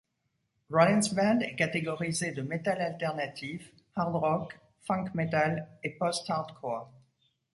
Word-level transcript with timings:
Rollins 0.71 1.09
Band 1.13 1.41
est 1.43 1.55
catégorisé 1.55 2.31
de 2.31 2.41
metal 2.41 2.81
alternatif, 2.81 3.71
hard 3.95 4.15
rock, 4.15 4.59
funk 4.83 5.13
metal, 5.13 5.67
et 5.83 5.91
post-hardcore. 5.91 6.91